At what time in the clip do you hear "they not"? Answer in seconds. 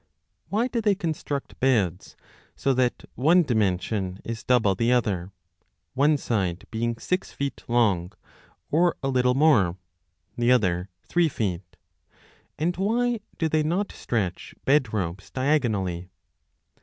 13.47-13.91